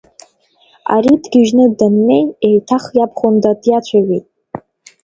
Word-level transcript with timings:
Ари 0.93 1.13
дгьыжьны 1.21 1.65
даннеи 1.77 2.25
еиҭах 2.47 2.83
иабхәында 2.97 3.51
диацәажәеит. 3.61 4.25